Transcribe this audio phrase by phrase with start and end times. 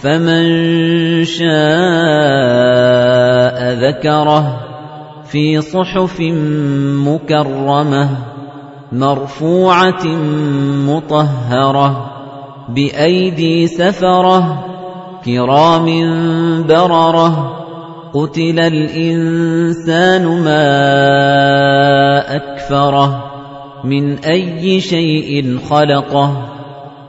[0.00, 0.44] فمن
[1.24, 1.46] شاء
[3.72, 4.60] ذكره
[5.24, 6.20] في صحف
[7.06, 8.08] مكرمة
[8.92, 10.06] مرفوعة
[10.86, 12.12] مطهرة
[12.68, 14.64] بأيدي سفرة
[15.24, 15.86] كرام
[16.66, 17.56] بررة
[18.14, 20.76] قتل الإنسان ما
[22.36, 23.32] أكفره
[23.84, 26.55] من أي شيء خلقه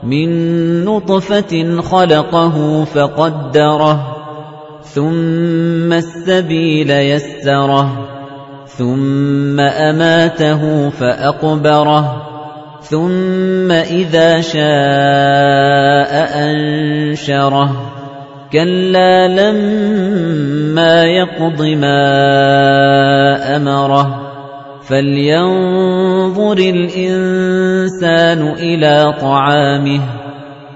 [0.02, 0.28] مِن
[0.84, 4.16] نُّطْفَةٍ خَلَقَهُ فَقَدَّرَهُ
[4.82, 7.88] ثُمَّ السَّبِيلَ يَسَّرَهُ
[8.66, 12.22] ثُمَّ أَمَاتَهُ فَأَقْبَرَهُ
[12.82, 16.12] ثُمَّ إِذَا شَاءَ
[16.46, 17.70] أَنشَرَهُ.
[18.52, 22.06] كَلَّا لَمَّا يَقْضِ مَا
[23.56, 24.27] أَمَرَهُ.
[24.88, 30.00] فَلْيَنظُرِ الْإِنسَانُ إِلَى طَعَامِهِ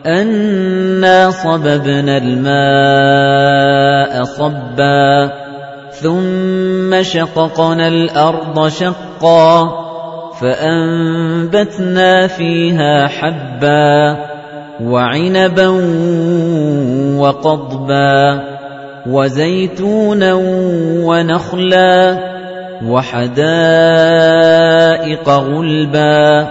[0.06, 3.44] أَنَّا صَبَبْنَا الْمَاءَ
[4.24, 5.30] صَبًّا
[5.90, 9.70] ثُمَّ شَقَقْنَا الْأَرْضَ شَقًّا
[10.40, 14.16] فَأَنبَتْنَا فِيهَا حَبًّا
[14.82, 15.68] وَعِنَبًا
[17.18, 18.40] وَقَضْبًا
[19.06, 20.34] وَزَيْتُونًا
[21.04, 22.31] وَنَخْلًا
[22.86, 23.42] وَحَدَائِقَ
[25.28, 26.48] غُلْبًا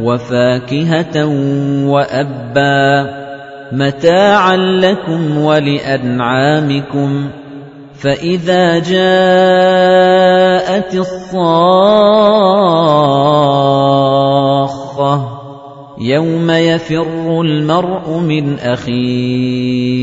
[0.00, 1.26] وَفَاكِهَةً
[1.86, 3.10] وَأَبًّا
[3.72, 7.30] مَتَاعًا لَّكُمْ وَلِأَنْعَامِكُمْ
[7.94, 9.74] فَإِذَا جَاءَتِ
[10.94, 11.80] الصَّاخَّةُ
[16.00, 20.00] يَوْمَ يَفِرُّ الْمَرْءُ مِنْ أَخِيهِ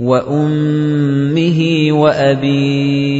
[0.00, 1.58] وَأُمِّهِ
[1.92, 3.18] وَأَبِيهِ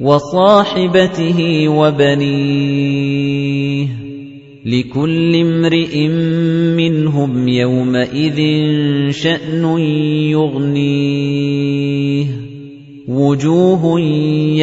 [0.00, 3.06] وَصَاحِبَتِهِ وَبَنِيهِ
[4.66, 6.08] لِكُلِّ امْرِئٍ
[6.80, 8.38] مِّنْهُمْ يَوْمَئِذٍ
[9.10, 9.78] شَأْنٌ
[10.32, 12.26] يُغْنِيهِ
[13.08, 14.00] وُجُوهٌ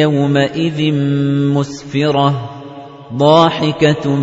[0.02, 0.92] يَوْمَئِذٍ
[1.54, 2.50] مُسْفِرَةٌ
[3.16, 4.16] ضَاحِكَةٌ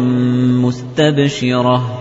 [0.60, 2.01] مُسْتَبْشِرَةٌ